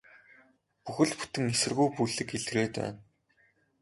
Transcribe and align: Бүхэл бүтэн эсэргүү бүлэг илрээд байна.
Бүхэл 0.83 1.11
бүтэн 1.19 1.45
эсэргүү 1.53 1.87
бүлэг 1.97 2.29
илрээд 2.37 2.73
байна. 2.81 2.97